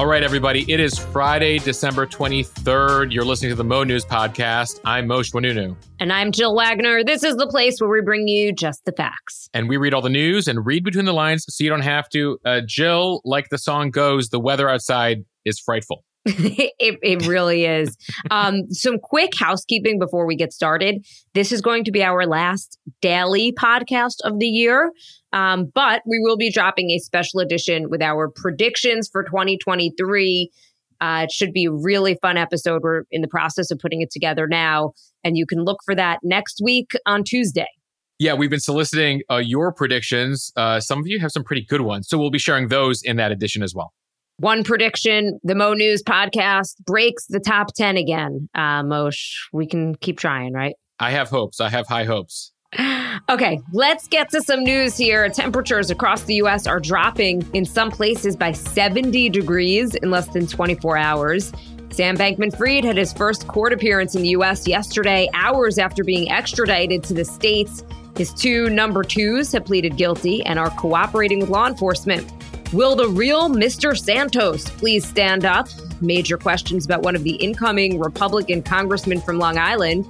[0.00, 0.64] All right, everybody.
[0.66, 3.12] It is Friday, December 23rd.
[3.12, 4.80] You're listening to the Mo News Podcast.
[4.82, 5.76] I'm Moshe Oinounou.
[6.00, 7.04] And I'm Jill Wagner.
[7.04, 9.50] This is the place where we bring you just the facts.
[9.52, 12.08] And we read all the news and read between the lines so you don't have
[12.14, 12.38] to.
[12.46, 16.02] Uh, Jill, like the song goes, the weather outside is frightful.
[16.26, 17.96] it, it really is.
[18.30, 21.04] Um, some quick housekeeping before we get started.
[21.32, 24.90] This is going to be our last daily podcast of the year.
[25.32, 30.50] Um, but we will be dropping a special edition with our predictions for 2023.
[31.00, 32.82] Uh, it should be a really fun episode.
[32.82, 34.92] We're in the process of putting it together now,
[35.24, 37.68] and you can look for that next week on Tuesday.
[38.18, 40.52] Yeah, we've been soliciting uh, your predictions.
[40.54, 42.06] Uh, some of you have some pretty good ones.
[42.06, 43.94] So we'll be sharing those in that edition as well.
[44.40, 48.48] One prediction the Mo News podcast breaks the top 10 again.
[48.54, 50.74] Uh, Moshe, we can keep trying, right?
[50.98, 51.60] I have hopes.
[51.60, 52.52] I have high hopes.
[53.28, 55.28] Okay, let's get to some news here.
[55.28, 56.66] Temperatures across the U.S.
[56.66, 61.52] are dropping in some places by 70 degrees in less than 24 hours.
[61.90, 64.66] Sam Bankman Fried had his first court appearance in the U.S.
[64.66, 67.84] yesterday, hours after being extradited to the States.
[68.16, 72.32] His two number twos have pleaded guilty and are cooperating with law enforcement.
[72.72, 73.98] Will the real Mr.
[73.98, 75.68] Santos please stand up?
[76.00, 80.06] Major questions about one of the incoming Republican congressmen from Long Island.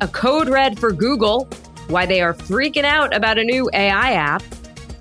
[0.00, 1.48] A code red for Google,
[1.88, 4.44] why they are freaking out about a new AI app.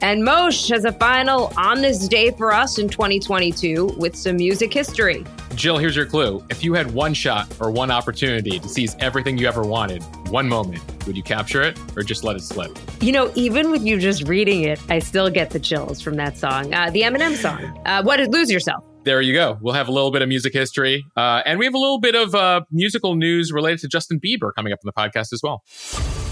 [0.01, 4.73] And Moshe has a final on this day for us in 2022 with some music
[4.73, 5.23] history.
[5.55, 6.43] Jill, here's your clue.
[6.49, 10.49] If you had one shot or one opportunity to seize everything you ever wanted, one
[10.49, 12.77] moment, would you capture it or just let it slip?
[13.01, 16.37] You know, even with you just reading it, I still get the chills from that
[16.37, 17.81] song, uh, the Eminem song.
[17.85, 18.83] Uh, what is Lose Yourself?
[19.05, 19.59] There you go.
[19.61, 21.05] We'll have a little bit of music history.
[21.15, 24.49] Uh, and we have a little bit of uh, musical news related to Justin Bieber
[24.55, 25.63] coming up in the podcast as well.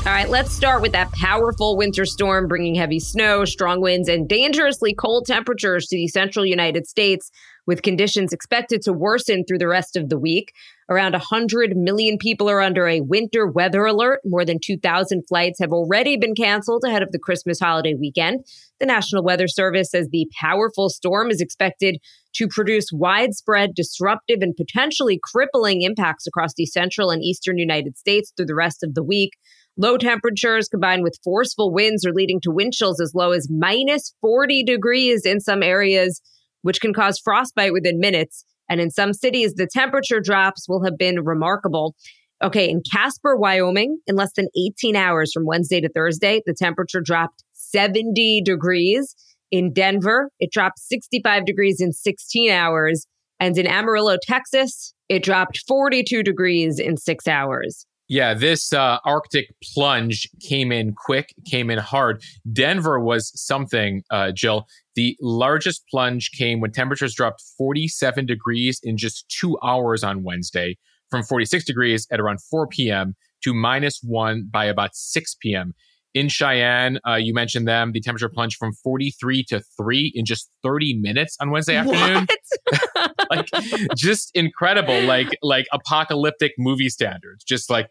[0.05, 4.27] All right, let's start with that powerful winter storm bringing heavy snow, strong winds, and
[4.27, 7.29] dangerously cold temperatures to the central United States,
[7.67, 10.51] with conditions expected to worsen through the rest of the week.
[10.89, 14.19] Around 100 million people are under a winter weather alert.
[14.25, 18.45] More than 2,000 flights have already been canceled ahead of the Christmas holiday weekend.
[18.79, 21.97] The National Weather Service says the powerful storm is expected
[22.35, 28.33] to produce widespread, disruptive, and potentially crippling impacts across the central and eastern United States
[28.35, 29.31] through the rest of the week.
[29.77, 34.13] Low temperatures combined with forceful winds are leading to wind chills as low as minus
[34.21, 36.21] 40 degrees in some areas,
[36.61, 38.45] which can cause frostbite within minutes.
[38.69, 41.95] And in some cities, the temperature drops will have been remarkable.
[42.43, 47.01] Okay, in Casper, Wyoming, in less than 18 hours from Wednesday to Thursday, the temperature
[47.01, 49.15] dropped 70 degrees.
[49.51, 53.07] In Denver, it dropped 65 degrees in 16 hours.
[53.39, 57.85] And in Amarillo, Texas, it dropped 42 degrees in six hours.
[58.09, 62.21] Yeah, this uh, Arctic plunge came in quick, came in hard.
[62.51, 64.67] Denver was something, uh, Jill.
[64.95, 70.77] The largest plunge came when temperatures dropped 47 degrees in just two hours on Wednesday,
[71.09, 73.15] from 46 degrees at around 4 p.m.
[73.43, 75.73] to minus one by about 6 p.m.
[76.13, 77.91] In Cheyenne, uh, you mentioned them.
[77.91, 82.27] The temperature plunged from 43 to 3 in just 30 minutes on Wednesday afternoon.
[83.37, 83.49] like
[83.95, 87.43] just incredible, like like apocalyptic movie standards.
[87.43, 87.89] Just like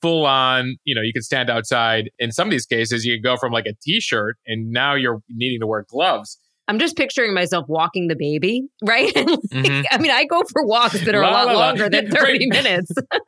[0.00, 2.10] full on, you know, you can stand outside.
[2.18, 5.60] In some of these cases, you go from like a t-shirt and now you're needing
[5.60, 6.38] to wear gloves.
[6.72, 9.12] I'm just picturing myself walking the baby, right?
[9.14, 9.82] mm-hmm.
[9.90, 11.88] I mean, I go for walks that are la, a lot la, longer la.
[11.90, 12.48] than 30 right.
[12.48, 12.90] minutes.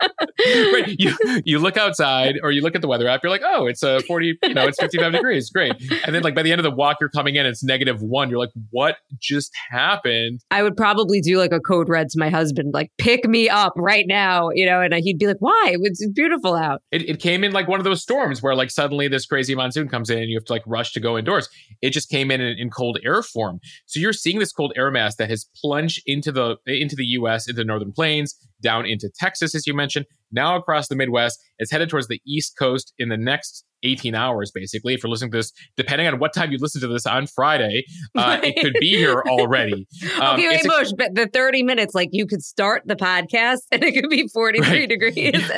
[0.73, 0.97] right.
[0.99, 3.83] You you look outside or you look at the weather app, you're like, oh, it's
[3.83, 5.51] a 40, you know, it's 55 degrees.
[5.51, 5.75] Great.
[6.07, 8.31] And then like by the end of the walk, you're coming in, it's negative one.
[8.31, 10.41] You're like, what just happened?
[10.51, 13.75] I would probably do like a code red to my husband, like, pick me up
[13.77, 15.77] right now, you know, and he'd be like, why?
[15.83, 16.81] It's beautiful out.
[16.91, 19.89] It, it came in like one of those storms where like suddenly this crazy monsoon
[19.89, 21.51] comes in and you have to like rush to go indoors.
[21.83, 23.59] It just came in in, in cold air form.
[23.87, 27.49] So you're seeing this cold air mass that has plunged into the into the US,
[27.49, 31.39] into the northern plains, down into Texas, as you mentioned, now across the Midwest.
[31.59, 34.95] It's headed towards the East Coast in the next 18 hours, basically.
[34.95, 37.85] If you're listening to this, depending on what time you listen to this on Friday,
[38.17, 39.87] uh, it could be here already.
[40.21, 43.83] Um, okay, wait, Mosh, but the 30 minutes, like you could start the podcast and
[43.83, 44.89] it could be 43 right.
[44.89, 45.51] degrees.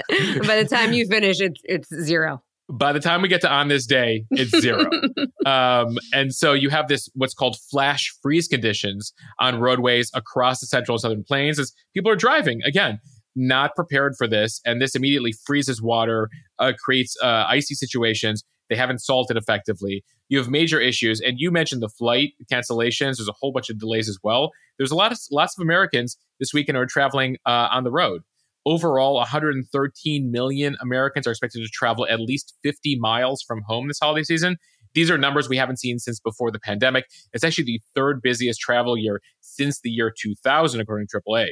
[0.47, 3.69] By the time you finish, it's it's zero by the time we get to on
[3.69, 4.91] this day, it's zero.
[5.47, 10.67] um, and so you have this what's called flash freeze conditions on roadways across the
[10.67, 12.99] central and southern plains as people are driving again,
[13.37, 16.29] not prepared for this, and this immediately freezes water,
[16.59, 18.43] uh, creates uh, icy situations.
[18.69, 20.03] They haven't salted effectively.
[20.29, 23.19] You have major issues, and you mentioned the flight cancellations.
[23.19, 24.51] There's a whole bunch of delays as well.
[24.77, 28.23] There's a lot of lots of Americans this weekend are traveling uh, on the road.
[28.67, 34.01] Overall, 113 million Americans are expected to travel at least 50 miles from home this
[34.03, 34.57] holiday season.
[34.93, 37.05] These are numbers we haven't seen since before the pandemic.
[37.33, 41.51] It's actually the third busiest travel year since the year 2000, according to AAA.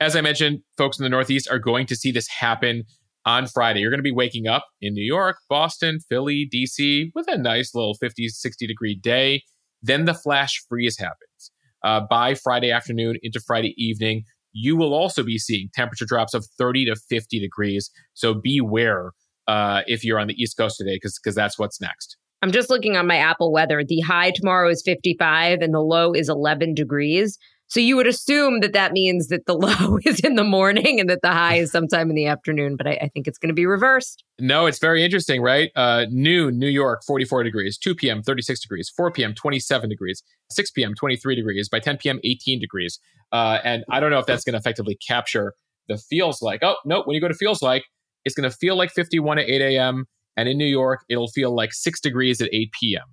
[0.00, 2.82] As I mentioned, folks in the Northeast are going to see this happen
[3.24, 3.80] on Friday.
[3.80, 7.76] You're going to be waking up in New York, Boston, Philly, DC with a nice
[7.76, 9.42] little 50, 60 degree day.
[9.82, 11.52] Then the flash freeze happens.
[11.84, 14.24] Uh, by Friday afternoon into Friday evening,
[14.58, 17.90] you will also be seeing temperature drops of 30 to 50 degrees.
[18.14, 19.12] So beware
[19.46, 22.16] uh, if you're on the East Coast today, because that's what's next.
[22.40, 23.84] I'm just looking on my Apple weather.
[23.86, 27.38] The high tomorrow is 55 and the low is 11 degrees.
[27.68, 31.10] So you would assume that that means that the low is in the morning and
[31.10, 33.54] that the high is sometime in the afternoon, but I, I think it's going to
[33.54, 34.22] be reversed.
[34.38, 35.70] No, it's very interesting, right?
[35.74, 37.76] Uh, noon, New York, 44 degrees.
[37.78, 38.90] 2 p.m., 36 degrees.
[38.96, 40.22] 4 p.m., 27 degrees.
[40.50, 41.68] 6 p.m., 23 degrees.
[41.68, 42.98] By 10 p.m., 18 degrees.
[43.32, 45.54] Uh, and I don't know if that's going to effectively capture
[45.88, 46.62] the feels like.
[46.62, 47.84] Oh, no, when you go to feels like,
[48.24, 50.04] it's going to feel like 51 at 8 a.m.
[50.36, 53.04] And in New York, it'll feel like 6 degrees at 8 p.m.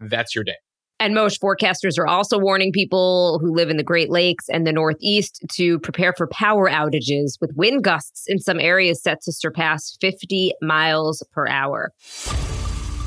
[0.00, 0.56] That's your day.
[0.98, 4.72] And most forecasters are also warning people who live in the Great Lakes and the
[4.72, 9.98] Northeast to prepare for power outages with wind gusts in some areas set to surpass
[10.00, 11.92] 50 miles per hour.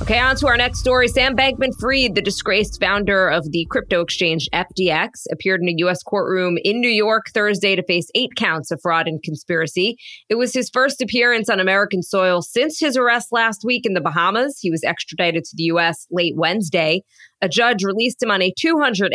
[0.01, 1.09] Okay, on to our next story.
[1.09, 6.01] Sam Bankman Fried, the disgraced founder of the crypto exchange FTX, appeared in a U.S.
[6.03, 9.97] courtroom in New York Thursday to face eight counts of fraud and conspiracy.
[10.29, 14.01] It was his first appearance on American soil since his arrest last week in the
[14.01, 14.57] Bahamas.
[14.61, 16.07] He was extradited to the U.S.
[16.09, 17.01] late Wednesday.
[17.41, 19.09] A judge released him on a $250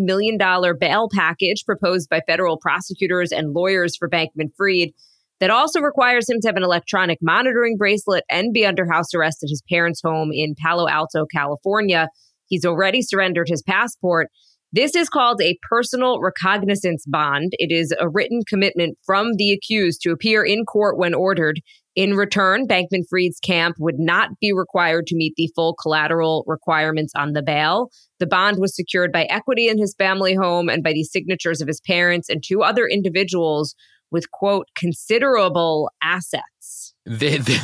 [0.00, 4.92] million bail package proposed by federal prosecutors and lawyers for Bankman Fried
[5.40, 9.42] that also requires him to have an electronic monitoring bracelet and be under house arrest
[9.42, 12.08] at his parents' home in Palo Alto, California.
[12.48, 14.28] He's already surrendered his passport.
[14.72, 17.52] This is called a personal recognizance bond.
[17.58, 21.60] It is a written commitment from the accused to appear in court when ordered.
[21.96, 27.12] In return, Bankman Fried's camp would not be required to meet the full collateral requirements
[27.16, 27.90] on the bail.
[28.20, 31.66] The bond was secured by equity in his family home and by the signatures of
[31.66, 33.74] his parents and two other individuals
[34.10, 36.94] with quote considerable assets.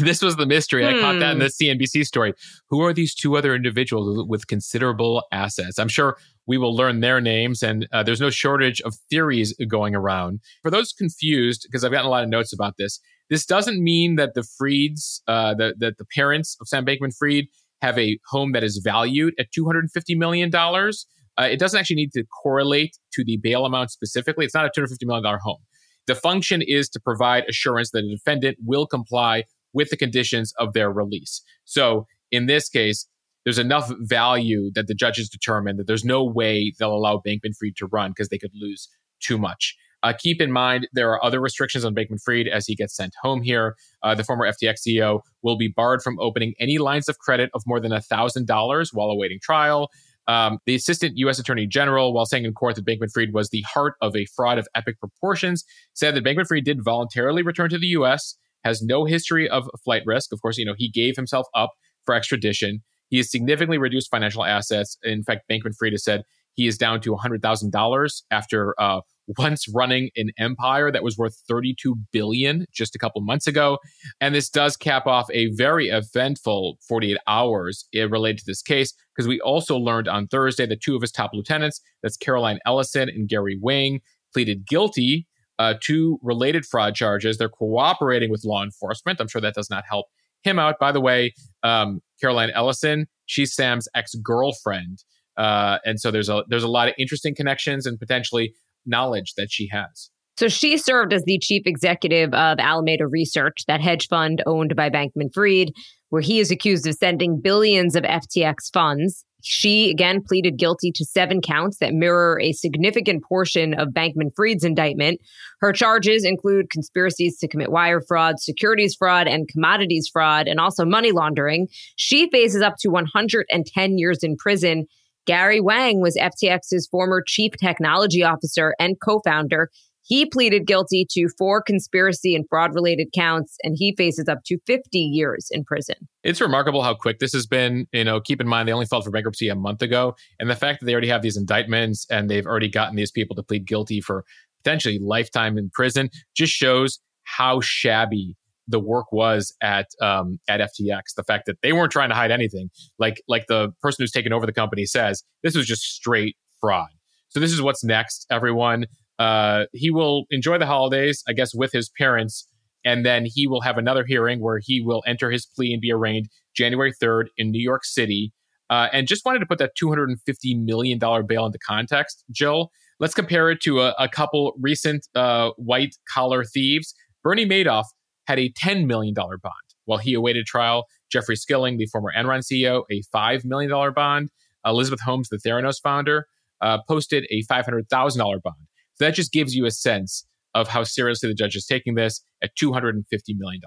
[0.01, 0.83] this was the mystery.
[0.83, 0.97] Hmm.
[0.97, 1.81] I caught that in the hmm.
[1.81, 2.33] CNBC story.
[2.71, 5.79] Who are these two other individuals with considerable assets?
[5.79, 6.17] I'm sure
[6.47, 10.41] we will learn their names, and uh, there's no shortage of theories going around.
[10.63, 14.17] For those confused, because I've gotten a lot of notes about this, this doesn't mean
[14.17, 17.47] that the Frieds, uh, the, that the parents of Sam Bankman Fried,
[17.83, 20.55] have a home that is valued at $250 million.
[20.55, 24.45] Uh, it doesn't actually need to correlate to the bail amount specifically.
[24.45, 25.59] It's not a $250 million home.
[26.07, 30.73] The function is to provide assurance that a defendant will comply with the conditions of
[30.73, 31.43] their release.
[31.65, 33.07] So in this case,
[33.45, 37.77] there's enough value that the judges determined that there's no way they'll allow Bankman Fried
[37.77, 38.89] to run because they could lose
[39.21, 39.77] too much.
[40.03, 43.13] Uh, keep in mind, there are other restrictions on Bankman Fried as he gets sent
[43.23, 43.77] home here.
[44.03, 47.63] Uh, the former FTX CEO will be barred from opening any lines of credit of
[47.67, 49.91] more than $1,000 while awaiting trial.
[50.29, 51.39] Um, the assistant U.S.
[51.39, 54.59] Attorney General, while saying in court that Bankman Fried was the heart of a fraud
[54.59, 55.65] of epic proportions,
[55.95, 60.03] said that Bankman Fried did voluntarily return to the U.S., has no history of flight
[60.05, 60.33] risk.
[60.33, 61.71] Of course, you know, he gave himself up
[62.05, 62.83] for extradition.
[63.09, 64.99] He has significantly reduced financial assets.
[65.05, 66.23] In fact, Bankman Fried has said
[66.55, 69.01] he is down to $100,000 after uh,
[69.39, 73.79] once running an empire that was worth 32 billion just a couple months ago.
[74.21, 79.29] And this does cap off a very eventful 48 hours related to this case because
[79.29, 83.29] we also learned on Thursday that two of his top lieutenants, that's Caroline Ellison and
[83.29, 84.01] Gary Wang,
[84.33, 85.27] pleaded guilty
[85.59, 87.39] uh, to related fraud charges.
[87.39, 89.21] They're cooperating with law enforcement.
[89.21, 90.07] I'm sure that does not help
[90.43, 90.79] him out.
[90.79, 95.03] By the way, um, Caroline Ellison, she's Sam's ex girlfriend.
[95.37, 98.55] Uh, and so there's a there's a lot of interesting connections and potentially
[98.87, 100.11] knowledge that she has.
[100.39, 104.91] So she served as the chief executive of Alameda Research, that hedge fund owned by
[104.91, 105.73] Bankman Fried,
[106.11, 109.25] where he is accused of sending billions of FTX funds.
[109.43, 114.65] She again pleaded guilty to seven counts that mirror a significant portion of Bankman Fried's
[114.65, 115.21] indictment.
[115.61, 120.85] Her charges include conspiracies to commit wire fraud, securities fraud, and commodities fraud, and also
[120.85, 121.69] money laundering.
[121.95, 124.87] She faces up to 110 years in prison.
[125.27, 129.71] Gary Wang was FTX's former chief technology officer and co founder.
[130.07, 134.59] He pleaded guilty to four conspiracy and fraud related counts, and he faces up to
[134.65, 135.97] 50 years in prison.
[136.23, 137.87] It's remarkable how quick this has been.
[137.93, 140.15] You know, keep in mind they only filed for bankruptcy a month ago.
[140.39, 143.35] And the fact that they already have these indictments and they've already gotten these people
[143.35, 144.25] to plead guilty for
[144.63, 148.37] potentially lifetime in prison just shows how shabby
[148.69, 151.15] the work was at um, at FTX.
[151.17, 152.71] The fact that they weren't trying to hide anything,
[153.01, 156.89] like like the person who's taken over the company says, this was just straight fraud.
[157.29, 158.87] So this is what's next, everyone.
[159.19, 162.49] Uh, he will enjoy the holidays, I guess, with his parents,
[162.85, 165.91] and then he will have another hearing where he will enter his plea and be
[165.91, 168.33] arraigned January third in New York City.
[168.69, 170.17] Uh, and just wanted to put that $250
[170.65, 172.71] million bail into context, Jill.
[172.99, 176.95] Let's compare it to a, a couple recent uh, white collar thieves.
[177.23, 177.85] Bernie Madoff
[178.27, 179.41] had a $10 million bond
[179.85, 180.87] while he awaited trial.
[181.11, 184.31] Jeffrey Skilling, the former Enron CEO, a $5 million bond.
[184.65, 186.27] Elizabeth Holmes, the Theranos founder,
[186.61, 188.57] uh, posted a $500,000 bond.
[188.97, 192.23] So that just gives you a sense of how seriously the judge is taking this
[192.43, 193.03] at $250
[193.37, 193.61] million.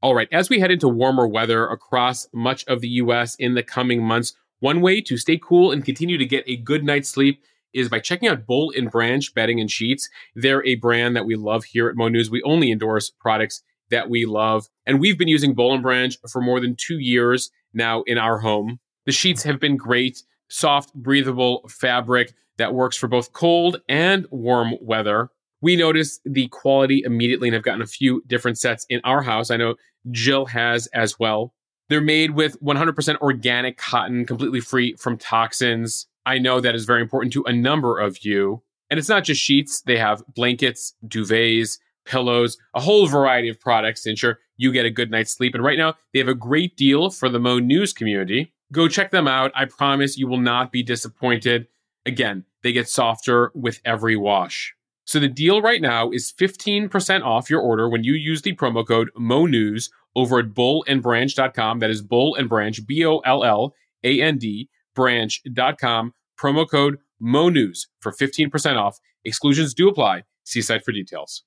[0.00, 3.62] All right, as we head into warmer weather across much of the US in the
[3.62, 7.42] coming months, one way to stay cool and continue to get a good night's sleep
[7.72, 10.08] is by checking out Boll and Branch bedding and sheets.
[10.34, 12.30] They're a brand that we love here at Mo News.
[12.30, 16.40] We only endorse products that we love, and we've been using Boll and Branch for
[16.40, 18.78] more than two years now in our home.
[19.06, 24.74] The sheets have been great, soft, breathable fabric that works for both cold and warm
[24.80, 25.30] weather.
[25.62, 29.50] We noticed the quality immediately and have gotten a few different sets in our house.
[29.50, 29.76] I know
[30.10, 31.54] Jill has as well.
[31.88, 36.06] They're made with 100% organic cotton, completely free from toxins.
[36.26, 38.62] I know that is very important to a number of you.
[38.90, 44.02] And it's not just sheets, they have blankets, duvets, pillows, a whole variety of products
[44.02, 45.54] to ensure you get a good night's sleep.
[45.54, 48.51] And right now, they have a great deal for the Mo News community.
[48.72, 49.52] Go check them out.
[49.54, 51.68] I promise you will not be disappointed.
[52.06, 54.74] Again, they get softer with every wash.
[55.04, 58.86] So the deal right now is 15% off your order when you use the promo
[58.86, 61.80] code MONEWS over at bollandbranch.com.
[61.80, 63.74] That is Boll and Branch, B O L L
[64.04, 66.14] A N D, branch.com.
[66.40, 68.98] Promo code MONEWS for 15% off.
[69.24, 70.22] Exclusions do apply.
[70.44, 71.44] See site for details.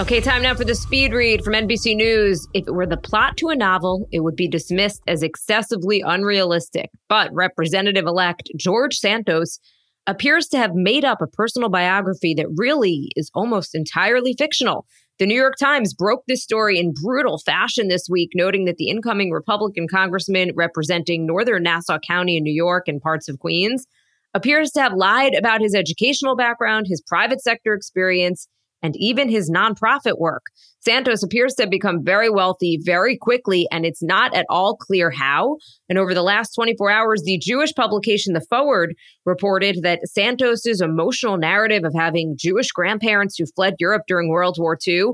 [0.00, 2.48] Okay, time now for the speed read from NBC News.
[2.52, 6.90] If it were the plot to a novel, it would be dismissed as excessively unrealistic.
[7.08, 9.60] But Representative elect George Santos
[10.08, 14.84] appears to have made up a personal biography that really is almost entirely fictional.
[15.20, 18.88] The New York Times broke this story in brutal fashion this week, noting that the
[18.88, 23.86] incoming Republican congressman representing northern Nassau County in New York and parts of Queens
[24.34, 28.48] appears to have lied about his educational background, his private sector experience,
[28.84, 30.42] and even his nonprofit work.
[30.80, 35.10] Santos appears to have become very wealthy very quickly, and it's not at all clear
[35.10, 35.56] how.
[35.88, 41.38] And over the last 24 hours, the Jewish publication The Forward reported that Santos's emotional
[41.38, 45.12] narrative of having Jewish grandparents who fled Europe during World War II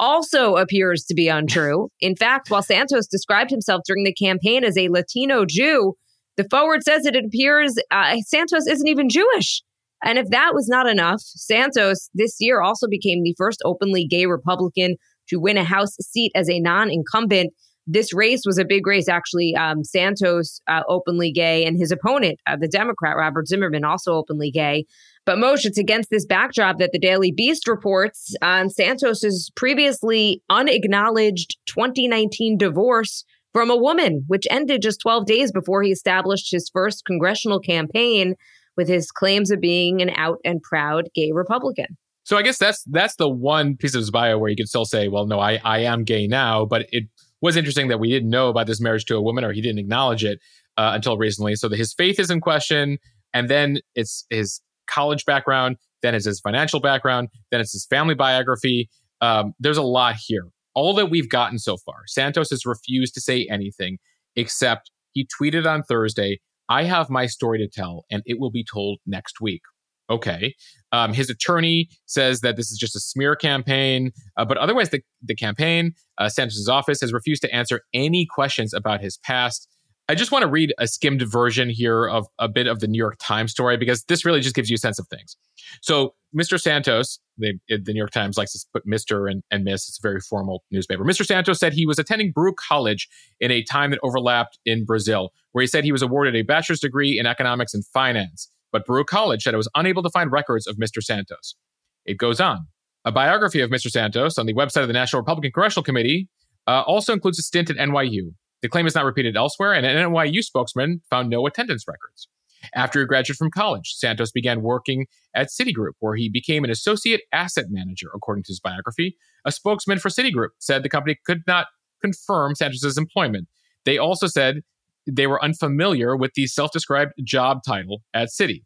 [0.00, 1.88] also appears to be untrue.
[2.00, 5.94] In fact, while Santos described himself during the campaign as a Latino Jew,
[6.36, 9.62] the Forward says that it appears uh, Santos isn't even Jewish.
[10.04, 14.26] And if that was not enough, Santos this year also became the first openly gay
[14.26, 14.96] Republican
[15.28, 17.52] to win a House seat as a non incumbent.
[17.86, 19.56] This race was a big race, actually.
[19.56, 24.52] Um, Santos, uh, openly gay, and his opponent, uh, the Democrat Robert Zimmerman, also openly
[24.52, 24.84] gay.
[25.24, 31.56] But Moshe, it's against this backdrop that the Daily Beast reports on Santos's previously unacknowledged
[31.66, 37.04] 2019 divorce from a woman, which ended just 12 days before he established his first
[37.04, 38.34] congressional campaign
[38.76, 41.96] with his claims of being an out and proud gay Republican.
[42.24, 44.84] So I guess that's that's the one piece of his bio where you could still
[44.84, 47.04] say, well, no, I, I am gay now, but it
[47.40, 49.80] was interesting that we didn't know about this marriage to a woman or he didn't
[49.80, 50.38] acknowledge it
[50.76, 51.56] uh, until recently.
[51.56, 52.98] So that his faith is in question,
[53.34, 58.14] and then it's his college background, then it's his financial background, then it's his family
[58.14, 58.88] biography.
[59.20, 60.46] Um, there's a lot here.
[60.74, 63.98] All that we've gotten so far, Santos has refused to say anything
[64.36, 68.64] except he tweeted on Thursday I have my story to tell, and it will be
[68.64, 69.62] told next week.
[70.10, 70.54] Okay.
[70.90, 75.00] Um, his attorney says that this is just a smear campaign, uh, but otherwise, the,
[75.22, 79.68] the campaign, uh, Santos's office, has refused to answer any questions about his past.
[80.08, 82.98] I just want to read a skimmed version here of a bit of the New
[82.98, 85.36] York Times story because this really just gives you a sense of things.
[85.80, 86.60] So, Mr.
[86.60, 89.30] Santos, they, the New York Times likes to put Mr.
[89.30, 89.88] and, and Miss.
[89.88, 91.04] It's a very formal newspaper.
[91.04, 91.24] Mr.
[91.24, 93.08] Santos said he was attending Baruch College
[93.40, 96.80] in a time that overlapped in Brazil, where he said he was awarded a bachelor's
[96.80, 98.48] degree in economics and finance.
[98.70, 101.02] But Baruch College said it was unable to find records of Mr.
[101.02, 101.56] Santos.
[102.04, 102.66] It goes on.
[103.04, 103.90] A biography of Mr.
[103.90, 106.28] Santos on the website of the National Republican Congressional Committee
[106.66, 108.32] uh, also includes a stint at NYU.
[108.62, 112.28] The claim is not repeated elsewhere, and an NYU spokesman found no attendance records.
[112.74, 117.22] After he graduated from college, Santos began working at Citigroup, where he became an associate
[117.32, 119.16] asset manager, according to his biography.
[119.44, 121.66] A spokesman for Citigroup said the company could not
[122.00, 123.48] confirm Santos's employment.
[123.84, 124.62] They also said
[125.06, 128.62] they were unfamiliar with the self described job title at Citi.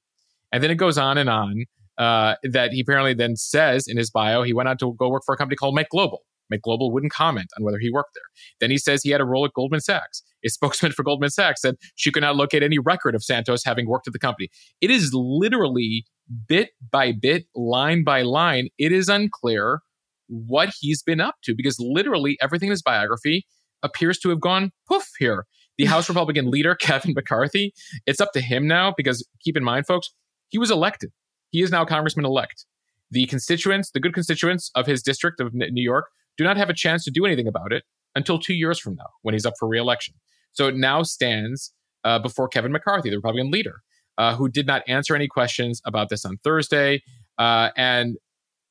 [0.53, 1.65] And then it goes on and on
[1.99, 5.23] uh, that he apparently then says in his bio he went on to go work
[5.25, 6.23] for a company called Met Global.
[6.63, 8.23] Global wouldn't comment on whether he worked there.
[8.61, 10.23] Then he says he had a role at Goldman Sachs.
[10.45, 13.89] A spokesman for Goldman Sachs said she could not locate any record of Santos having
[13.89, 14.49] worked at the company.
[14.81, 16.05] It is literally
[16.49, 18.69] bit by bit, line by line.
[18.79, 19.81] It is unclear
[20.29, 23.47] what he's been up to because literally everything in his biography
[23.83, 25.47] appears to have gone poof here.
[25.79, 27.73] The House Republican leader, Kevin McCarthy,
[28.07, 30.13] it's up to him now because keep in mind, folks,
[30.49, 31.11] he was elected.
[31.51, 32.67] He is now Congressman elect.
[33.11, 36.75] The constituents, the good constituents of his district of New York, do not have a
[36.75, 39.69] chance to do anything about it until two years from now when he's up for
[39.69, 40.15] reelection.
[40.53, 41.73] So it now stands
[42.05, 43.83] uh, before Kevin McCarthy, the Republican leader,
[44.19, 47.03] uh, who did not answer any questions about this on Thursday
[47.39, 48.17] uh, and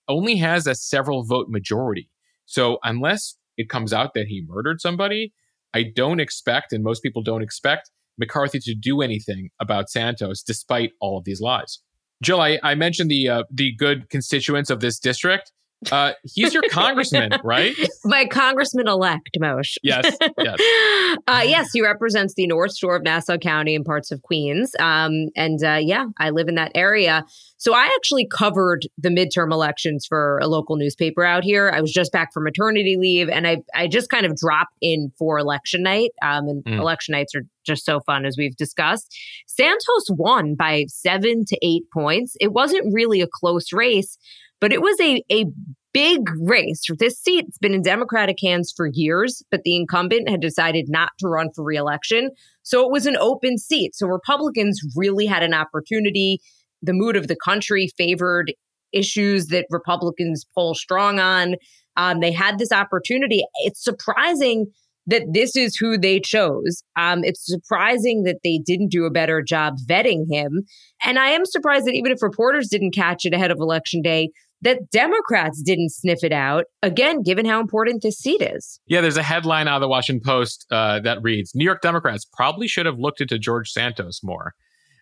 [0.07, 2.09] only has a several vote majority.
[2.45, 5.33] So unless it comes out that he murdered somebody,
[5.73, 10.91] I don't expect, and most people don't expect, McCarthy to do anything about Santos despite
[11.01, 11.79] all of these lies.
[12.23, 15.51] Jill, I, I mentioned the uh, the good constituents of this district.
[15.91, 17.75] Uh, he's your congressman, right?
[18.03, 19.77] My congressman elect, Moshe.
[19.83, 20.59] Yes, yes.
[21.27, 24.73] uh, yes, he represents the North Shore of Nassau County and parts of Queens.
[24.79, 27.25] Um, and uh, yeah, I live in that area.
[27.57, 31.71] So I actually covered the midterm elections for a local newspaper out here.
[31.73, 35.11] I was just back from maternity leave, and I I just kind of dropped in
[35.17, 36.11] for election night.
[36.21, 36.79] Um, and mm.
[36.79, 39.15] election nights are just so fun, as we've discussed.
[39.47, 42.35] Santos won by seven to eight points.
[42.39, 44.17] It wasn't really a close race.
[44.61, 45.45] But it was a, a
[45.93, 46.81] big race.
[46.99, 51.27] This seat's been in Democratic hands for years, but the incumbent had decided not to
[51.27, 52.31] run for reelection.
[52.63, 53.95] So it was an open seat.
[53.95, 56.39] So Republicans really had an opportunity.
[56.81, 58.53] The mood of the country favored
[58.91, 61.55] issues that Republicans pull strong on.
[61.97, 63.45] Um, they had this opportunity.
[63.63, 64.67] It's surprising
[65.07, 66.83] that this is who they chose.
[66.97, 70.63] Um, it's surprising that they didn't do a better job vetting him.
[71.03, 74.29] And I am surprised that even if reporters didn't catch it ahead of election day,
[74.61, 76.65] that Democrats didn't sniff it out.
[76.81, 78.79] Again, given how important this seat is.
[78.87, 82.25] Yeah, there's a headline out of the Washington Post uh, that reads New York Democrats
[82.33, 84.53] probably should have looked into George Santos more.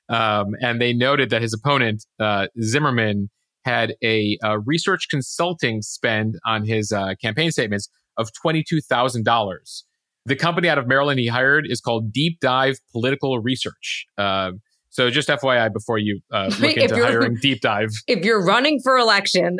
[0.09, 3.29] Um, and they noted that his opponent, uh, Zimmerman,
[3.63, 9.83] had a, a, research consulting spend on his uh, campaign statements of $22,000.
[10.25, 14.05] The company out of Maryland he hired is called Deep Dive Political Research.
[14.17, 14.51] Uh,
[14.89, 17.89] so just FYI before you uh, look into hiring deep dive.
[18.07, 19.57] If you're running for election,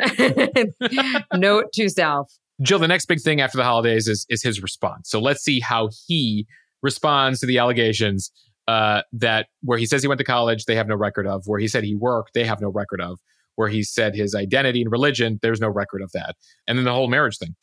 [1.34, 2.32] note to self.
[2.62, 5.10] Jill, the next big thing after the holidays is is his response.
[5.10, 6.46] So let's see how he
[6.82, 8.30] responds to the allegations
[8.68, 11.42] uh, that where he says he went to college, they have no record of.
[11.46, 13.18] Where he said he worked, they have no record of.
[13.56, 16.36] Where he said his identity and religion, there's no record of that.
[16.66, 17.56] And then the whole marriage thing.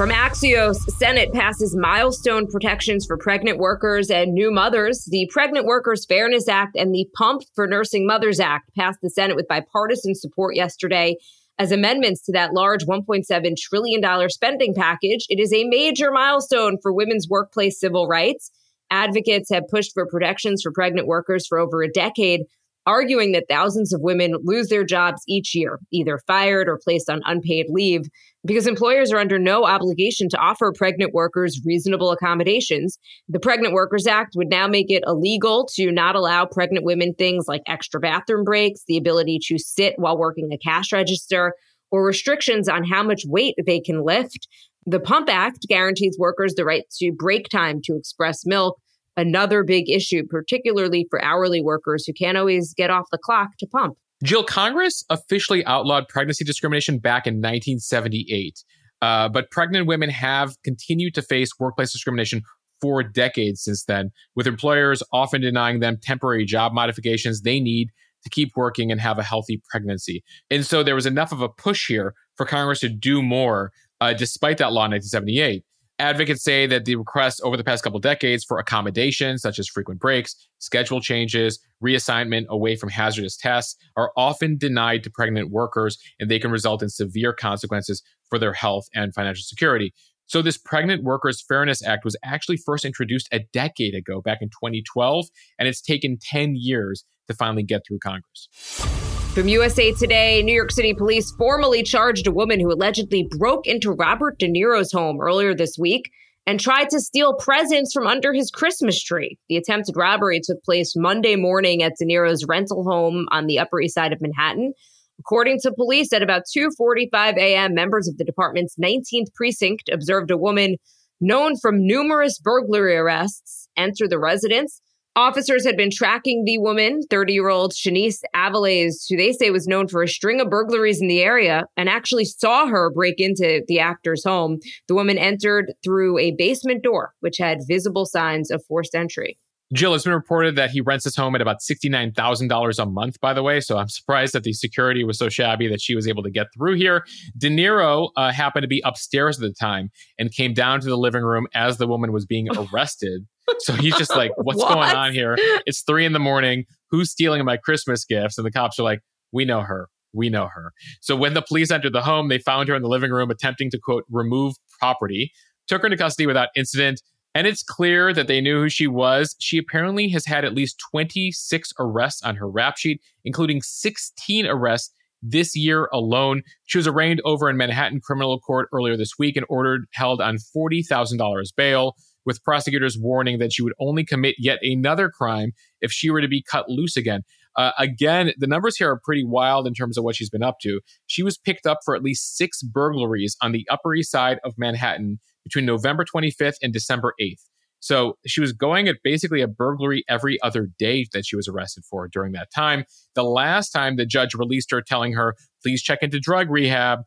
[0.00, 5.04] From Axios, Senate passes milestone protections for pregnant workers and new mothers.
[5.10, 9.36] The Pregnant Workers Fairness Act and the Pump for Nursing Mothers Act passed the Senate
[9.36, 11.16] with bipartisan support yesterday
[11.58, 15.26] as amendments to that large $1.7 trillion spending package.
[15.28, 18.50] It is a major milestone for women's workplace civil rights.
[18.90, 22.46] Advocates have pushed for protections for pregnant workers for over a decade,
[22.86, 27.22] arguing that thousands of women lose their jobs each year, either fired or placed on
[27.24, 28.02] unpaid leave
[28.44, 32.98] because employers are under no obligation to offer pregnant workers reasonable accommodations.
[33.28, 37.46] The Pregnant Workers Act would now make it illegal to not allow pregnant women things
[37.46, 41.54] like extra bathroom breaks, the ability to sit while working a cash register,
[41.90, 44.48] or restrictions on how much weight they can lift.
[44.86, 48.80] The Pump Act guarantees workers the right to break time to express milk,
[49.16, 53.66] another big issue, particularly for hourly workers who can't always get off the clock to
[53.66, 53.96] pump.
[54.22, 58.62] Jill, Congress officially outlawed pregnancy discrimination back in 1978,
[59.00, 62.42] uh, but pregnant women have continued to face workplace discrimination
[62.80, 67.88] for decades since then, with employers often denying them temporary job modifications they need
[68.22, 70.22] to keep working and have a healthy pregnancy.
[70.50, 74.12] And so there was enough of a push here for Congress to do more, uh,
[74.12, 75.64] despite that law in 1978.
[76.00, 80.00] Advocates say that the requests over the past couple decades for accommodations, such as frequent
[80.00, 86.30] breaks, schedule changes, reassignment away from hazardous tests, are often denied to pregnant workers, and
[86.30, 89.92] they can result in severe consequences for their health and financial security.
[90.26, 94.48] So, this Pregnant Workers Fairness Act was actually first introduced a decade ago, back in
[94.48, 95.26] 2012,
[95.58, 99.09] and it's taken 10 years to finally get through Congress.
[99.34, 103.92] From USA Today, New York City police formally charged a woman who allegedly broke into
[103.92, 106.10] Robert De Niro's home earlier this week
[106.48, 109.38] and tried to steal presents from under his Christmas tree.
[109.48, 113.80] The attempted robbery took place Monday morning at De Niro's rental home on the Upper
[113.80, 114.72] East Side of Manhattan.
[115.20, 120.36] According to police, at about 2:45 a.m., members of the department's 19th precinct observed a
[120.36, 120.74] woman
[121.20, 124.82] known from numerous burglary arrests enter the residence.
[125.16, 129.66] Officers had been tracking the woman, 30 year old Shanice Aviles, who they say was
[129.66, 133.62] known for a string of burglaries in the area, and actually saw her break into
[133.66, 134.58] the actor's home.
[134.86, 139.36] The woman entered through a basement door, which had visible signs of forced entry.
[139.72, 143.32] Jill, it's been reported that he rents his home at about $69,000 a month, by
[143.32, 143.60] the way.
[143.60, 146.48] So I'm surprised that the security was so shabby that she was able to get
[146.56, 147.04] through here.
[147.38, 150.98] De Niro uh, happened to be upstairs at the time and came down to the
[150.98, 153.26] living room as the woman was being arrested.
[153.58, 154.72] So he's just like, what's What?
[154.74, 155.36] going on here?
[155.66, 156.64] It's three in the morning.
[156.90, 158.38] Who's stealing my Christmas gifts?
[158.38, 159.00] And the cops are like,
[159.32, 159.88] we know her.
[160.12, 160.72] We know her.
[161.00, 163.70] So when the police entered the home, they found her in the living room attempting
[163.70, 165.30] to, quote, remove property,
[165.68, 167.00] took her into custody without incident.
[167.32, 169.36] And it's clear that they knew who she was.
[169.38, 174.92] She apparently has had at least 26 arrests on her rap sheet, including 16 arrests
[175.22, 176.42] this year alone.
[176.66, 180.38] She was arraigned over in Manhattan criminal court earlier this week and ordered held on
[180.56, 181.94] $40,000 bail,
[182.26, 186.28] with prosecutors warning that she would only commit yet another crime if she were to
[186.28, 187.22] be cut loose again.
[187.56, 190.56] Uh, again, the numbers here are pretty wild in terms of what she's been up
[190.62, 190.80] to.
[191.06, 194.54] She was picked up for at least six burglaries on the Upper East Side of
[194.56, 197.42] Manhattan between November 25th and December 8th.
[197.80, 201.84] So she was going at basically a burglary every other day that she was arrested
[201.88, 202.84] for during that time.
[203.14, 207.00] The last time the judge released her, telling her, please check into drug rehab,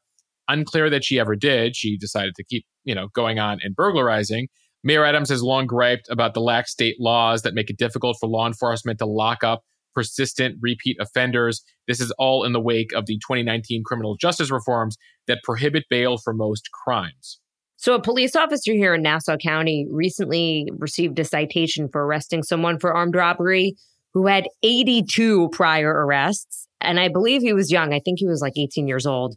[0.47, 1.75] unclear that she ever did.
[1.75, 4.47] She decided to keep, you know, going on and burglarizing.
[4.83, 8.27] Mayor Adams has long griped about the lax state laws that make it difficult for
[8.27, 9.61] law enforcement to lock up
[9.93, 11.63] persistent repeat offenders.
[11.87, 16.17] This is all in the wake of the 2019 criminal justice reforms that prohibit bail
[16.17, 17.39] for most crimes.
[17.77, 22.79] So, a police officer here in Nassau County recently received a citation for arresting someone
[22.79, 23.75] for armed robbery
[24.13, 26.67] who had 82 prior arrests.
[26.79, 27.93] And I believe he was young.
[27.93, 29.35] I think he was like 18 years old.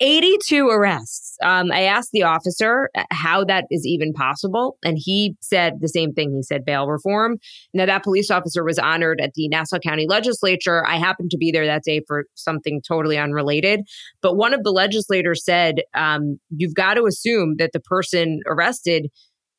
[0.00, 1.36] 82 arrests.
[1.42, 6.12] Um, I asked the officer how that is even possible, and he said the same
[6.12, 6.34] thing.
[6.34, 7.38] He said bail reform.
[7.74, 10.84] Now, that police officer was honored at the Nassau County Legislature.
[10.86, 13.80] I happened to be there that day for something totally unrelated.
[14.22, 19.08] But one of the legislators said, um, You've got to assume that the person arrested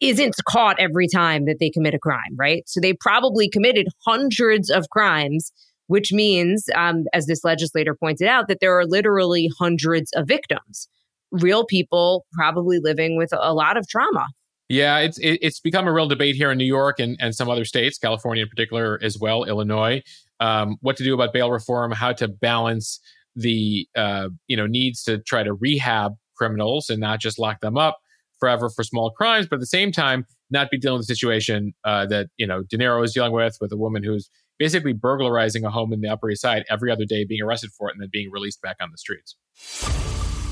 [0.01, 2.63] isn't caught every time that they commit a crime, right?
[2.67, 5.51] So they probably committed hundreds of crimes
[5.89, 10.87] which means, um, as this legislator pointed out, that there are literally hundreds of victims,
[11.31, 14.27] real people probably living with a lot of trauma.
[14.69, 17.65] Yeah, it's it's become a real debate here in New York and, and some other
[17.65, 20.03] states, California in particular as well, Illinois,
[20.39, 22.99] um, what to do about bail reform, how to balance
[23.35, 27.79] the uh, you know needs to try to rehab criminals and not just lock them
[27.79, 27.97] up
[28.39, 31.73] forever for small crimes, but at the same time not be dealing with the situation
[31.83, 35.63] uh, that you know De Niro is dealing with with a woman who's basically burglarizing
[35.63, 38.01] a home in the Upper East Side every other day, being arrested for it, and
[38.01, 39.35] then being released back on the streets.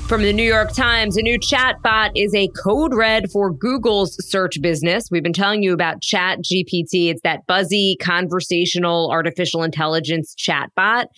[0.08, 4.58] From the New York Times, a new chatbot is a code red for Google's search
[4.62, 5.10] business.
[5.10, 7.10] We've been telling you about Chat GPT.
[7.10, 11.08] It's that buzzy conversational artificial intelligence chatbot.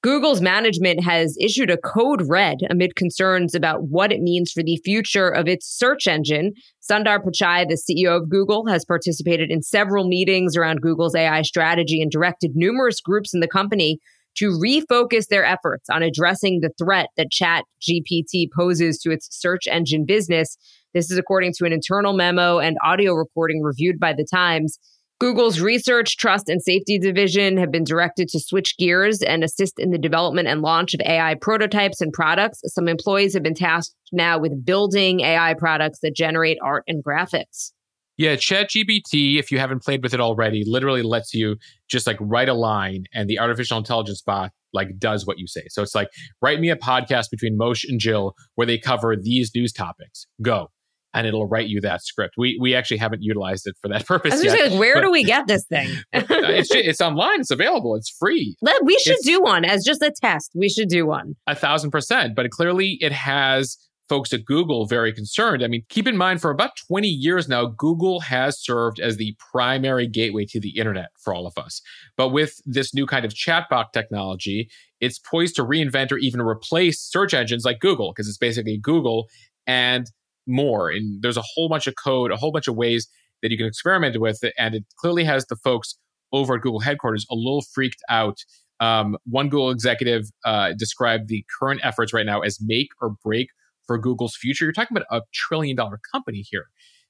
[0.00, 4.80] Google's management has issued a code red amid concerns about what it means for the
[4.84, 6.52] future of its search engine.
[6.88, 12.00] Sundar Pichai, the CEO of Google, has participated in several meetings around Google's AI strategy
[12.00, 13.98] and directed numerous groups in the company
[14.36, 19.66] to refocus their efforts on addressing the threat that Chat GPT poses to its search
[19.66, 20.56] engine business.
[20.94, 24.78] This is according to an internal memo and audio recording reviewed by the Times.
[25.20, 29.90] Google's research, trust, and safety division have been directed to switch gears and assist in
[29.90, 32.60] the development and launch of AI prototypes and products.
[32.66, 37.72] Some employees have been tasked now with building AI products that generate art and graphics.
[38.16, 41.56] Yeah, ChatGPT, if you haven't played with it already, literally lets you
[41.88, 45.66] just like write a line and the artificial intelligence bot like does what you say.
[45.68, 46.08] So it's like,
[46.42, 50.26] write me a podcast between Moshe and Jill where they cover these news topics.
[50.42, 50.70] Go.
[51.18, 52.34] And it'll write you that script.
[52.38, 54.70] We we actually haven't utilized it for that purpose I was yet.
[54.70, 55.88] like, where but- do we get this thing?
[56.14, 57.40] Uh, it's it's online.
[57.40, 57.96] It's available.
[57.96, 58.56] It's free.
[58.62, 60.52] Let- we should It's- do one as just a test.
[60.54, 61.34] We should do one.
[61.48, 62.36] A thousand percent.
[62.36, 63.76] But clearly, it has
[64.08, 65.62] folks at Google very concerned.
[65.62, 69.36] I mean, keep in mind, for about 20 years now, Google has served as the
[69.52, 71.82] primary gateway to the internet for all of us.
[72.16, 77.02] But with this new kind of chatbot technology, it's poised to reinvent or even replace
[77.02, 79.26] search engines like Google, because it's basically Google
[79.66, 80.06] and
[80.48, 80.90] more.
[80.90, 83.08] And there's a whole bunch of code, a whole bunch of ways
[83.42, 84.54] that you can experiment with it.
[84.58, 85.98] And it clearly has the folks
[86.32, 88.38] over at Google headquarters a little freaked out.
[88.80, 93.48] Um, one Google executive uh, described the current efforts right now as make or break
[93.86, 94.64] for Google's future.
[94.64, 96.66] You're talking about a trillion dollar company here.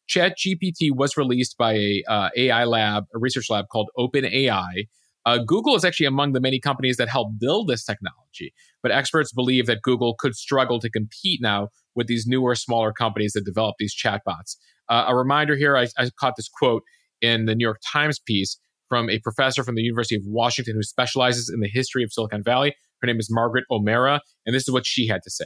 [0.09, 4.88] ChatGPT was released by a uh, AI lab, a research lab called OpenAI.
[5.28, 9.30] Uh, Google is actually among the many companies that helped build this technology, but experts
[9.30, 13.74] believe that Google could struggle to compete now with these newer, smaller companies that develop
[13.78, 14.56] these chatbots.
[14.88, 16.82] Uh, a reminder here I, I caught this quote
[17.20, 20.82] in the New York Times piece from a professor from the University of Washington who
[20.82, 22.74] specializes in the history of Silicon Valley.
[23.02, 25.44] Her name is Margaret O'Mara, and this is what she had to say.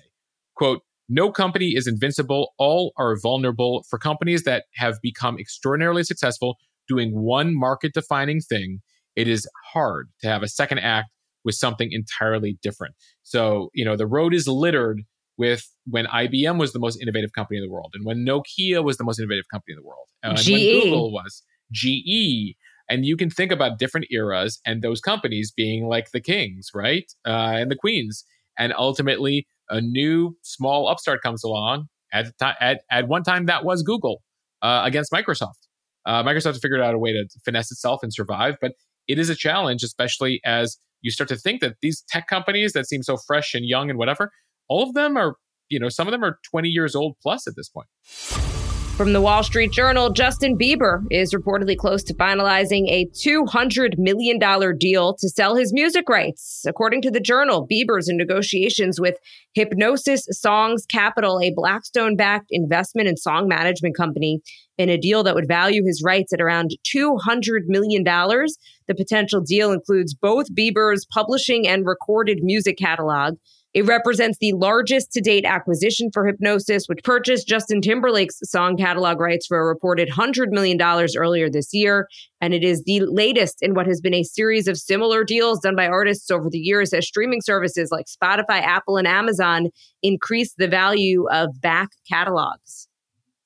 [0.54, 2.52] Quote, no company is invincible.
[2.56, 3.84] All are vulnerable.
[3.90, 6.54] For companies that have become extraordinarily successful,
[6.86, 8.78] doing one market defining thing,
[9.16, 11.08] it is hard to have a second act
[11.44, 12.94] with something entirely different.
[13.22, 15.02] So, you know, the road is littered
[15.38, 18.96] with when IBM was the most innovative company in the world, and when Nokia was
[18.96, 20.52] the most innovative company in the world, and GE.
[20.52, 22.56] when Google was GE.
[22.88, 27.10] And you can think about different eras and those companies being like the kings, right?
[27.26, 28.24] Uh, and the queens.
[28.58, 31.86] And ultimately, a new small upstart comes along.
[32.12, 34.22] At, the ti- at, at one time, that was Google
[34.60, 35.68] uh, against Microsoft.
[36.04, 38.72] Uh, Microsoft figured out a way to finesse itself and survive, but
[39.12, 42.86] it is a challenge, especially as you start to think that these tech companies that
[42.86, 44.32] seem so fresh and young and whatever,
[44.68, 45.36] all of them are,
[45.68, 48.51] you know, some of them are 20 years old plus at this point.
[48.96, 54.38] From the Wall Street Journal, Justin Bieber is reportedly close to finalizing a $200 million
[54.78, 56.62] deal to sell his music rights.
[56.68, 59.16] According to the Journal, Bieber's in negotiations with
[59.56, 64.40] Hipgnosis Songs Capital, a Blackstone backed investment and song management company,
[64.76, 68.04] in a deal that would value his rights at around $200 million.
[68.04, 73.36] The potential deal includes both Bieber's publishing and recorded music catalog.
[73.74, 79.18] It represents the largest to date acquisition for Hipgnosis, which purchased Justin Timberlake's song catalog
[79.18, 80.78] rights for a reported $100 million
[81.16, 82.06] earlier this year.
[82.42, 85.74] And it is the latest in what has been a series of similar deals done
[85.74, 89.70] by artists over the years as streaming services like Spotify, Apple, and Amazon
[90.02, 92.88] increase the value of back catalogs.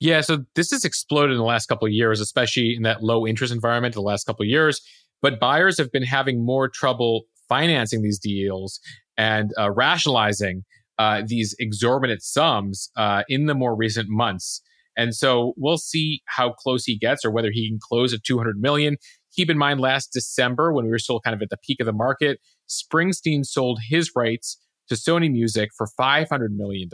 [0.01, 3.27] Yeah, so this has exploded in the last couple of years, especially in that low
[3.27, 4.81] interest environment the last couple of years.
[5.23, 8.81] But buyers have been having more trouble financing these deals
[9.17, 10.63] and uh, rationalizing
[10.99, 14.63] uh, these exorbitant sums uh, in the more recent months.
[14.97, 18.57] And so we'll see how close he gets or whether he can close at 200
[18.59, 18.97] million.
[19.35, 21.87] Keep in mind, last December, when we were still kind of at the peak of
[21.87, 26.89] the market, Springsteen sold his rights to Sony Music for $500 million.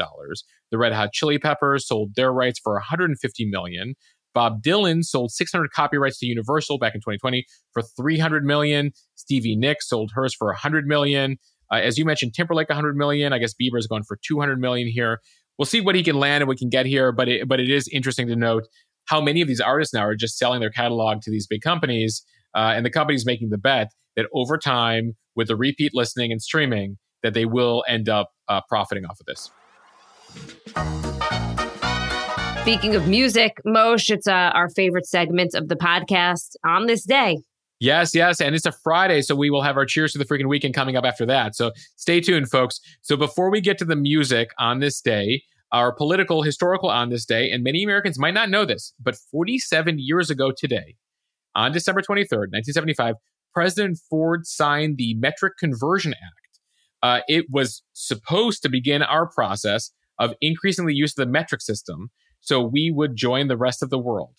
[0.71, 3.15] The Red Hot Chili Peppers sold their rights for $150
[3.49, 3.95] million.
[4.35, 8.93] Bob Dylan sold 600 copyrights to Universal back in 2020 for 300 million.
[9.15, 11.37] Stevie Nicks sold hers for 100 million.
[11.73, 13.33] Uh, as you mentioned, Timberlake 100 million.
[13.33, 15.21] I guess Bieber's going for 200 million here.
[15.59, 17.71] We'll see what he can land and we can get here, but it, but it
[17.71, 18.65] is interesting to note
[19.07, 22.25] how many of these artists now are just selling their catalog to these big companies,
[22.55, 26.43] uh, and the companies making the bet that over time, with the repeat listening and
[26.43, 29.51] streaming, that they will end up uh, profiting off of this.
[32.63, 37.39] Speaking of music, Moshe, it's uh, our favorite segment of the podcast on this day.
[37.83, 38.41] Yes, yes.
[38.41, 40.95] And it's a Friday, so we will have our cheers to the freaking weekend coming
[40.95, 41.57] up after that.
[41.57, 42.81] So stay tuned, folks.
[43.01, 45.43] So before we get to the music on this day,
[45.73, 49.97] our political historical on this day, and many Americans might not know this, but 47
[49.99, 50.95] years ago today,
[51.57, 53.17] on December 23rd, 1975,
[53.53, 56.61] President Ford signed the Metric Conversion Act.
[57.03, 59.91] Uh, it was supposed to begin our process
[60.21, 63.91] of increasing the use of the metric system so we would join the rest of
[63.91, 64.37] the world.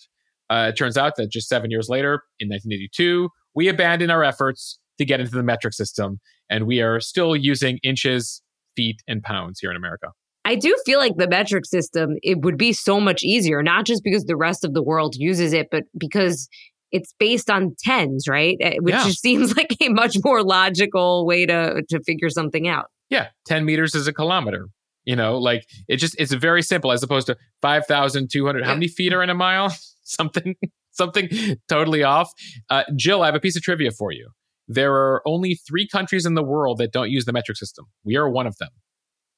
[0.53, 4.79] Uh, it turns out that just seven years later, in 1982, we abandoned our efforts
[4.99, 8.41] to get into the metric system, and we are still using inches,
[8.75, 10.07] feet, and pounds here in America.
[10.45, 14.03] I do feel like the metric system it would be so much easier, not just
[14.03, 16.47] because the rest of the world uses it, but because
[16.91, 18.57] it's based on tens, right?
[18.61, 19.05] Eh, Which Yeah.
[19.05, 22.85] just seems like a much more logical way to to figure something out.
[23.09, 24.67] Yeah, 10 meters is a kilometer.
[25.05, 28.65] You know, like it just it's very simple as opposed to 5,200.
[28.65, 29.73] How many feet are in a mile?
[30.03, 30.55] something
[30.91, 31.29] something
[31.67, 32.31] totally off.
[32.69, 34.29] Uh, Jill, I have a piece of trivia for you.
[34.67, 37.85] There are only three countries in the world that don't use the metric system.
[38.03, 38.69] We are one of them.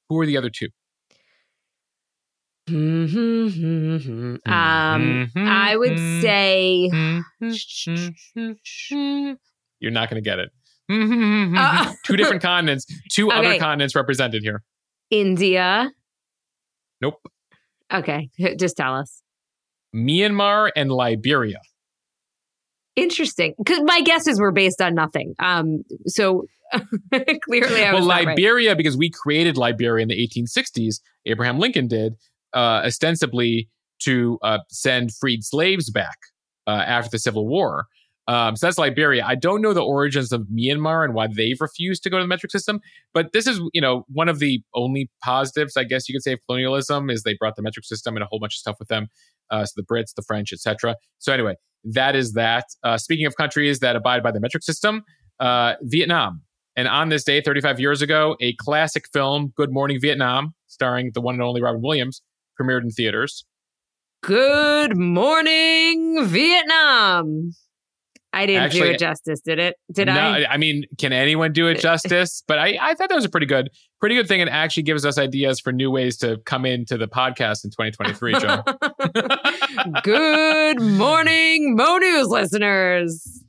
[0.08, 0.68] Who are the other two?
[2.68, 4.40] um,
[5.36, 6.90] I would say
[9.78, 10.50] You're not going to get it.
[10.88, 14.62] Uh, two different continents, two other continents represented here.
[15.10, 15.90] India.
[17.00, 17.20] Nope.
[17.92, 19.20] Okay, just tell us.
[19.94, 21.60] Myanmar and Liberia.
[22.94, 25.34] Interesting, because my guesses were based on nothing.
[25.38, 26.46] Um, so
[27.44, 28.28] clearly, I was well, not right.
[28.28, 32.14] Liberia, because we created Liberia in the 1860s, Abraham Lincoln did,
[32.54, 33.68] uh, ostensibly
[34.00, 36.16] to uh, send freed slaves back
[36.66, 37.86] uh, after the Civil War.
[38.28, 39.24] Um, so that's Liberia.
[39.24, 42.28] I don't know the origins of Myanmar and why they've refused to go to the
[42.28, 42.80] metric system,
[43.14, 46.32] but this is, you know, one of the only positives, I guess you could say,
[46.32, 48.88] of colonialism is they brought the metric system and a whole bunch of stuff with
[48.88, 49.08] them.
[49.50, 50.96] Uh, so the Brits, the French, etc.
[51.18, 52.64] So anyway, that is that.
[52.82, 55.04] Uh, speaking of countries that abide by the metric system,
[55.38, 56.42] uh, Vietnam.
[56.74, 61.20] And on this day, 35 years ago, a classic film, Good Morning Vietnam, starring the
[61.20, 62.22] one and only Robin Williams,
[62.60, 63.46] premiered in theaters.
[64.22, 67.52] Good morning, Vietnam.
[68.36, 69.76] I didn't Actually, do it justice, did it?
[69.90, 70.44] Did no, I?
[70.50, 72.42] I mean, can anyone do it justice?
[72.46, 74.40] but I, I thought that was a pretty good, pretty good thing.
[74.40, 78.34] It actually gives us ideas for new ways to come into the podcast in 2023,
[78.34, 78.62] Joe.
[80.02, 83.42] Good morning, Mo News listeners.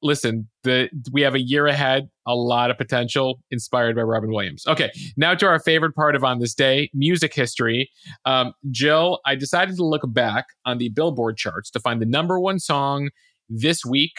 [0.00, 4.64] Listen, the we have a year ahead, a lot of potential, inspired by Robin Williams.
[4.68, 7.90] Okay, now to our favorite part of on this day, music history.
[8.24, 12.38] Um, Jill, I decided to look back on the Billboard charts to find the number
[12.38, 13.08] one song
[13.48, 14.12] this week,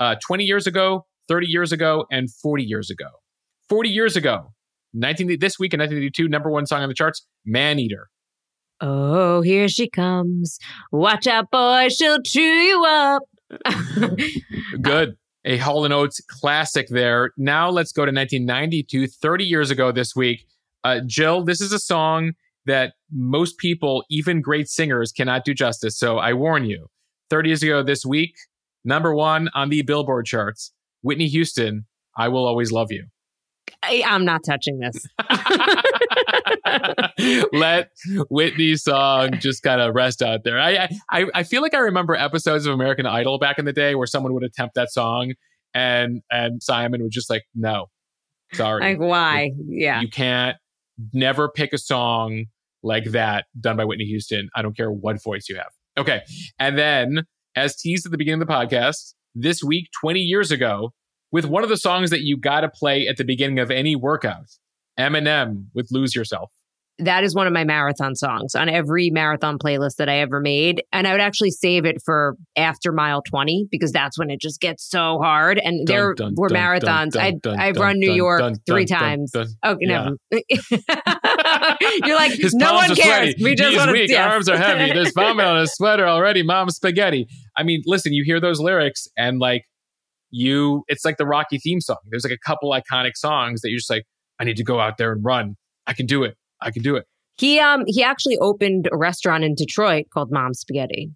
[0.00, 3.08] uh, 20 years ago, 30 years ago, and 40 years ago.
[3.68, 4.52] 40 years ago,
[4.92, 8.08] 19 this week in 1982, number one song on the charts, Man Eater.
[8.80, 10.58] Oh, here she comes.
[10.92, 13.22] Watch out, boy, she'll chew you up.
[14.80, 15.16] Good.
[15.46, 17.32] A Hall & Oates classic there.
[17.36, 20.46] Now let's go to 1992, 30 years ago this week.
[20.82, 22.32] Uh, Jill, this is a song
[22.66, 25.98] that most people, even great singers, cannot do justice.
[25.98, 26.86] So I warn you.
[27.30, 28.34] 30 years ago this week,
[28.84, 33.06] number one on the Billboard charts, Whitney Houston, I Will Always Love You.
[33.82, 35.06] I, I'm not touching this.
[37.52, 37.90] Let
[38.30, 40.60] Whitney's song just kind of rest out there.
[40.60, 43.94] I, I I feel like I remember episodes of American Idol back in the day
[43.94, 45.32] where someone would attempt that song
[45.74, 47.86] and and Simon would just like, no,
[48.52, 48.80] sorry.
[48.80, 49.52] Like, why?
[49.66, 50.00] Yeah.
[50.00, 50.56] You can't
[51.12, 52.46] never pick a song
[52.82, 54.48] like that done by Whitney Houston.
[54.54, 55.72] I don't care what voice you have.
[55.96, 56.22] Okay.
[56.58, 57.24] And then,
[57.56, 60.92] as teased at the beginning of the podcast, this week, 20 years ago,
[61.32, 63.96] with one of the songs that you got to play at the beginning of any
[63.96, 64.46] workout,
[64.98, 66.50] Eminem with Lose Yourself.
[67.00, 70.82] That is one of my marathon songs on every marathon playlist that I ever made.
[70.92, 74.60] And I would actually save it for after mile 20 because that's when it just
[74.60, 75.58] gets so hard.
[75.58, 77.10] And there Dun, dun, were dun, marathons.
[77.12, 79.30] dun, I, dun, I've dun, run New York dun, three dun, dun, times.
[79.32, 79.46] dun.
[79.64, 80.10] Okay, Yeah.
[80.30, 80.42] never.
[82.04, 83.34] You're like, His no one are cares.
[83.42, 84.10] We just want to weak.
[84.10, 84.30] yeah.
[84.30, 84.92] Arms are heavy.
[84.92, 86.42] There's vomit on his sweater already.
[86.42, 87.26] Mom's spaghetti.
[87.56, 89.64] I mean, listen, you hear those lyrics and like
[90.30, 91.98] you, it's like the Rocky theme song.
[92.10, 94.04] There's like a couple iconic songs that you're just like,
[94.38, 95.56] I need to go out there and run.
[95.86, 96.36] I can do it.
[96.64, 97.06] I can do it.
[97.36, 101.10] He um he actually opened a restaurant in Detroit called Mom's Spaghetti.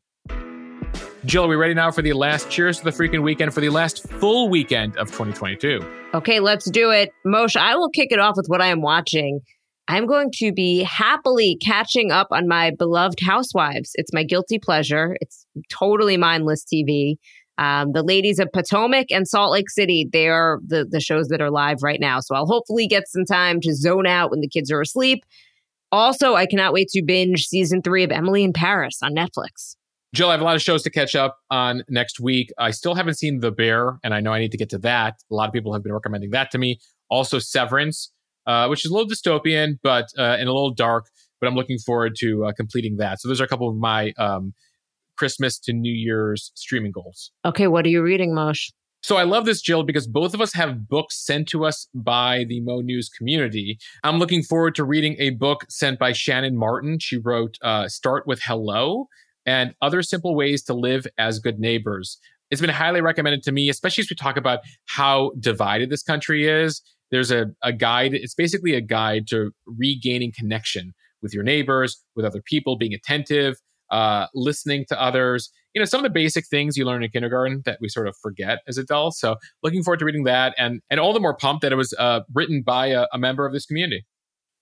[1.25, 3.71] Jill, are we ready now for the last cheers to the freaking weekend for the
[3.71, 5.81] last full weekend of 2022?
[6.15, 7.11] Okay, let's do it.
[7.27, 9.41] Mosheh, I will kick it off with what I am watching.
[9.89, 13.93] I'm going to be happily catching up on my beloved Housewives.
[13.95, 15.17] It's my guilty pleasure.
[15.21, 17.17] It's totally mindless TV.
[17.59, 21.41] Um, the ladies of Potomac and Salt Lake City, they are the, the shows that
[21.41, 22.21] are live right now.
[22.21, 25.25] So I'll hopefully get some time to zone out when the kids are asleep.
[25.91, 29.75] Also, I cannot wait to binge season three of Emily in Paris on Netflix.
[30.15, 32.51] Jill, I have a lot of shows to catch up on next week.
[32.59, 35.17] I still haven't seen The Bear, and I know I need to get to that.
[35.31, 36.79] A lot of people have been recommending that to me.
[37.11, 38.11] Also, Severance,
[38.47, 41.07] uh, which is a little dystopian, but uh, and a little dark.
[41.41, 43.21] But I'm looking forward to uh, completing that.
[43.21, 44.55] So those are a couple of my um,
[45.19, 47.31] Christmas to New Year's streaming goals.
[47.45, 48.71] Okay, what are you reading, Mosheh?
[49.01, 52.45] So I love this, Jill, because both of us have books sent to us by
[52.49, 53.79] the Mo News community.
[54.03, 56.99] I'm looking forward to reading a book sent by Shannon Martin.
[56.99, 59.07] She wrote uh, Start with Hello
[59.47, 62.19] and Other Simple Ways to Live as Good Neighbors.
[62.51, 66.49] It's been highly recommended to me, especially as we talk about how divided this country
[66.49, 66.83] is.
[67.11, 72.25] There's a, a guide, it's basically a guide to regaining connection with your neighbors, with
[72.25, 73.57] other people, being attentive,
[73.91, 75.51] uh, listening to others.
[75.75, 78.17] You know, some of the basic things you learn in kindergarten that we sort of
[78.23, 79.21] forget as adults.
[79.21, 81.95] So, looking forward to reading that, and and all the more pumped that it was
[81.99, 84.05] uh, written by a, a member of this community.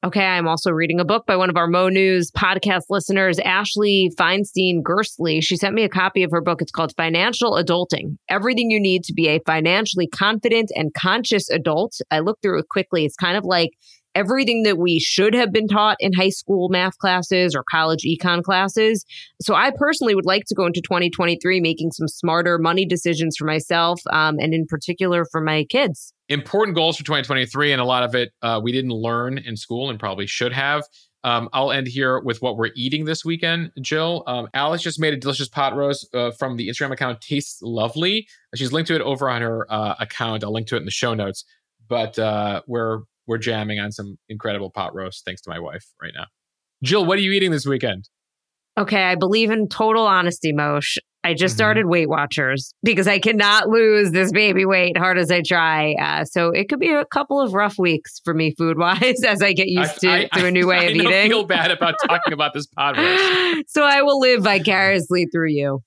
[0.04, 4.12] Okay, I'm also reading a book by one of our Mo News podcast listeners, Ashley
[4.16, 5.42] Feinstein Gerstley.
[5.42, 6.62] She sent me a copy of her book.
[6.62, 11.98] It's called Financial Adulting Everything You Need to Be a Financially Confident and Conscious Adult.
[12.10, 13.04] I looked through it quickly.
[13.04, 13.70] It's kind of like
[14.16, 18.42] everything that we should have been taught in high school math classes or college econ
[18.42, 19.05] classes.
[19.42, 23.44] So I personally would like to go into 2023 making some smarter money decisions for
[23.44, 26.14] myself um, and in particular for my kids.
[26.29, 29.90] Important goals for 2023, and a lot of it uh, we didn't learn in school
[29.90, 30.83] and probably should have.
[31.22, 34.22] Um, I'll end here with what we're eating this weekend, Jill.
[34.26, 38.29] Um, Alice just made a delicious pot roast uh, from the Instagram account Tastes Lovely.
[38.55, 40.42] She's linked to it over on her uh, account.
[40.44, 41.44] I'll link to it in the show notes.
[41.88, 46.12] But uh, we're we're jamming on some incredible pot roast thanks to my wife right
[46.16, 46.26] now.
[46.82, 48.08] Jill, what are you eating this weekend?
[48.78, 50.98] Okay, I believe in total honesty, Mosheh.
[51.24, 51.56] I just Mhm.
[51.56, 55.94] started Weight Watchers because I cannot lose this baby weight hard as I try.
[56.00, 59.42] Uh, so it could be a couple of rough weeks for me food wise as
[59.42, 61.28] I get used to, I, to a new way of eating.
[61.30, 63.64] feel bad about talking about this pot roast.
[63.68, 65.81] so I will live vicariously through you.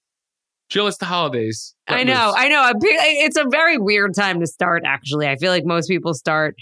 [0.70, 1.74] Jill, it's the holidays.
[1.88, 2.36] I know, loose.
[2.38, 2.72] I know.
[2.82, 4.84] It's a very weird time to start.
[4.86, 6.56] Actually, I feel like most people start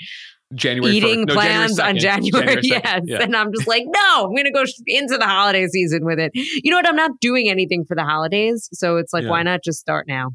[0.55, 1.27] January eating 1st.
[1.27, 1.99] No, plans on 2nd.
[1.99, 2.55] January.
[2.55, 2.59] 2nd.
[2.63, 3.01] yes.
[3.05, 3.21] Yeah.
[3.21, 6.31] And I'm just like, no, I'm going to go into the holiday season with it.
[6.33, 6.87] You know what?
[6.87, 8.69] I'm not doing anything for the holidays.
[8.73, 9.29] So it's like, Yeah.
[9.31, 10.29] why not just start now?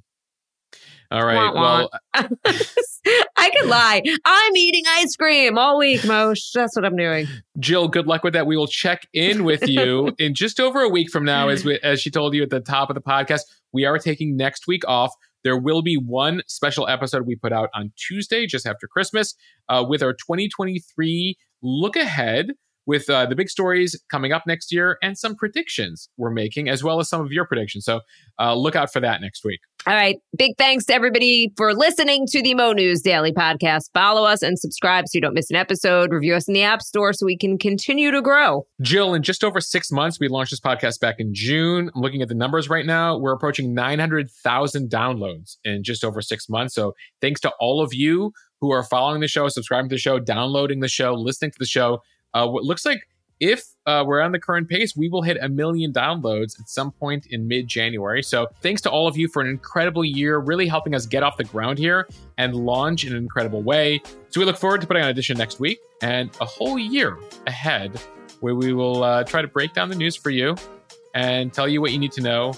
[1.10, 1.52] All right.
[1.52, 4.02] Well, I could lie.
[4.24, 6.52] I'm eating ice cream all week, Mosheh.
[6.54, 7.26] That's what I'm doing.
[7.58, 8.46] Jill, good luck with that.
[8.46, 11.78] We will check in with you in just over a week from now, as we,
[11.82, 13.42] as she told you at the top of the podcast.
[13.72, 15.12] We are taking next week off.
[15.44, 19.34] There will be one special episode we put out on Tuesday, just after Christmas,
[19.68, 22.52] uh, with our 2023 look ahead
[22.86, 26.82] with uh, the big stories coming up next year and some predictions we're making, as
[26.82, 27.84] well as some of your predictions.
[27.84, 28.00] So
[28.38, 29.60] uh, look out for that next week.
[29.84, 30.16] All right.
[30.36, 33.90] Big thanks to everybody for listening to the Mo News Daily Podcast.
[33.92, 36.12] Follow us and subscribe so you don't miss an episode.
[36.12, 38.64] Review us in the App Store so we can continue to grow.
[38.80, 41.90] Jill, in just over six months, we launched this podcast back in June.
[41.96, 43.18] I'm looking at the numbers right now.
[43.18, 46.76] We're approaching 900,000 downloads in just over six months.
[46.76, 50.20] So thanks to all of you who are following the show, subscribing to the show,
[50.20, 51.98] downloading the show, listening to the show.
[52.34, 53.02] Uh, what looks like
[53.42, 56.92] if uh, we're on the current pace, we will hit a million downloads at some
[56.92, 58.22] point in mid January.
[58.22, 61.36] So, thanks to all of you for an incredible year, really helping us get off
[61.36, 62.08] the ground here
[62.38, 64.00] and launch in an incredible way.
[64.30, 67.18] So, we look forward to putting on edition next week and a whole year
[67.48, 68.00] ahead
[68.38, 70.54] where we will uh, try to break down the news for you
[71.14, 72.52] and tell you what you need to know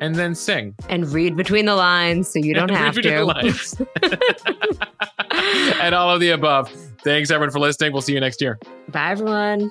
[0.00, 3.88] and then sing and read between the lines so you don't have to.
[5.80, 6.70] and all of the above.
[7.04, 7.92] Thanks everyone for listening.
[7.92, 8.58] We'll see you next year.
[8.88, 9.70] Bye everyone.